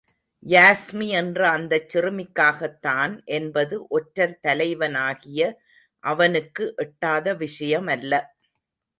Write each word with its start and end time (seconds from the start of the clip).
யாஸ்மி 0.45 1.07
என்ற 1.11 1.39
அந்தச் 1.49 1.89
சிறுமிக்காகத்தான் 1.89 3.13
என்பது 3.31 3.75
ஒற்றர் 3.89 4.33
தலைவனாகிய 4.39 5.41
அவனுக்கு 6.03 6.65
எட்டாத 6.77 7.35
விஷயமல்ல. 7.35 8.13